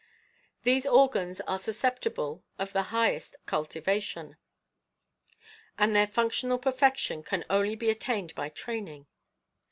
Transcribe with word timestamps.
These 0.63 0.87
organs 0.87 1.41
are 1.41 1.59
susceptible 1.59 2.43
of 2.57 2.73
the 2.73 2.81
highest 2.89 3.35
cultivation, 3.45 4.35
and 5.77 5.95
their 5.95 6.07
functional 6.07 6.57
perfection 6.57 7.21
can 7.21 7.45
only 7.51 7.75
be 7.75 7.91
attained 7.91 8.33
by 8.33 8.49
training. 8.49 9.05